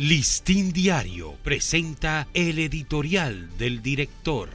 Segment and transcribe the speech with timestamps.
[0.00, 4.48] Listín Diario presenta el editorial del director.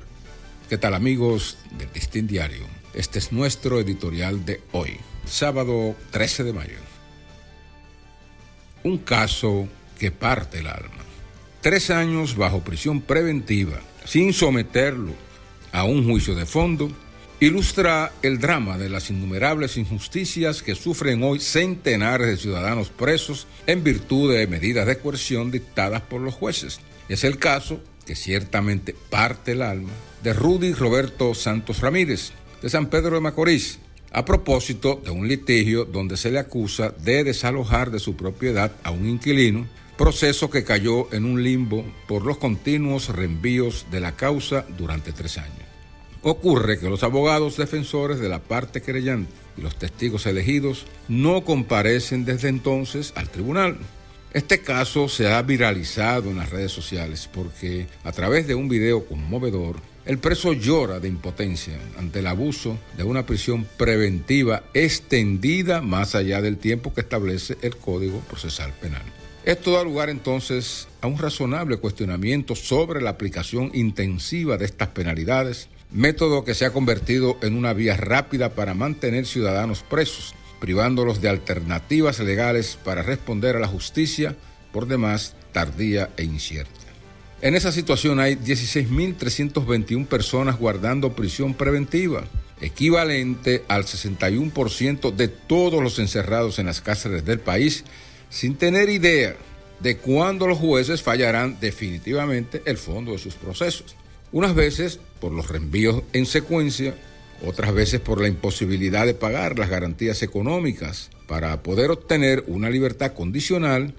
[0.68, 2.66] ¿Qué tal amigos del Listín Diario?
[2.96, 4.98] Este es nuestro editorial de hoy,
[5.28, 6.80] sábado 13 de mayo.
[8.82, 9.68] Un caso
[10.00, 11.06] que parte el alma.
[11.62, 15.14] Tres años bajo prisión preventiva, sin someterlo
[15.72, 16.90] a un juicio de fondo
[17.46, 23.84] ilustra el drama de las innumerables injusticias que sufren hoy centenares de ciudadanos presos en
[23.84, 26.80] virtud de medidas de coerción dictadas por los jueces.
[27.08, 29.92] Es el caso, que ciertamente parte el alma,
[30.24, 32.32] de Rudy Roberto Santos Ramírez,
[32.62, 33.80] de San Pedro de Macorís,
[34.12, 38.92] a propósito de un litigio donde se le acusa de desalojar de su propiedad a
[38.92, 39.68] un inquilino,
[39.98, 45.38] proceso que cayó en un limbo por los continuos reenvíos de la causa durante tres
[45.38, 45.65] años.
[46.22, 52.26] Ocurre que los abogados defensores de la parte querellante y los testigos elegidos no comparecen
[52.26, 53.78] desde entonces al tribunal.
[54.34, 59.06] Este caso se ha viralizado en las redes sociales porque a través de un video
[59.06, 66.16] conmovedor, el preso llora de impotencia ante el abuso de una prisión preventiva extendida más
[66.16, 69.04] allá del tiempo que establece el Código Procesal Penal.
[69.44, 75.70] Esto da lugar entonces a un razonable cuestionamiento sobre la aplicación intensiva de estas penalidades
[75.92, 81.30] método que se ha convertido en una vía rápida para mantener ciudadanos presos, privándolos de
[81.30, 84.36] alternativas legales para responder a la justicia,
[84.72, 86.85] por demás tardía e incierta.
[87.42, 92.24] En esa situación hay 16.321 personas guardando prisión preventiva,
[92.62, 97.84] equivalente al 61% de todos los encerrados en las cárceles del país,
[98.30, 99.36] sin tener idea
[99.82, 103.96] de cuándo los jueces fallarán definitivamente el fondo de sus procesos.
[104.32, 106.96] Unas veces por los reenvíos en secuencia,
[107.46, 113.14] otras veces por la imposibilidad de pagar las garantías económicas para poder obtener una libertad
[113.14, 113.94] condicional,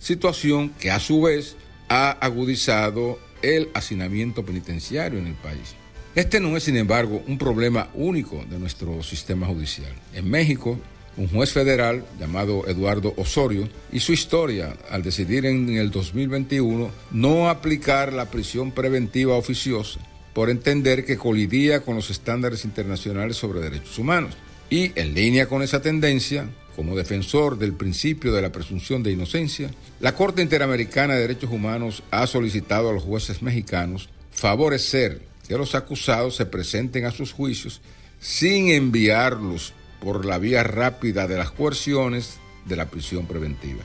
[0.00, 1.56] situación que a su vez
[1.90, 5.74] ha agudizado el hacinamiento penitenciario en el país.
[6.14, 9.92] Este no es, sin embargo, un problema único de nuestro sistema judicial.
[10.14, 10.78] En México,
[11.16, 17.48] un juez federal llamado Eduardo Osorio y su historia al decidir en el 2021 no
[17.48, 20.00] aplicar la prisión preventiva oficiosa
[20.32, 24.36] por entender que colidía con los estándares internacionales sobre derechos humanos.
[24.70, 26.48] Y en línea con esa tendencia,
[26.80, 29.70] como defensor del principio de la presunción de inocencia,
[30.00, 35.74] la Corte Interamericana de Derechos Humanos ha solicitado a los jueces mexicanos favorecer que los
[35.74, 37.82] acusados se presenten a sus juicios
[38.18, 43.82] sin enviarlos por la vía rápida de las coerciones de la prisión preventiva.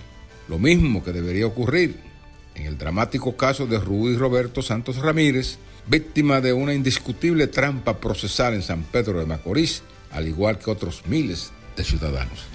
[0.47, 1.97] Lo mismo que debería ocurrir
[2.55, 8.53] en el dramático caso de Rudy Roberto Santos Ramírez, víctima de una indiscutible trampa procesal
[8.53, 12.54] en San Pedro de Macorís, al igual que otros miles de ciudadanos.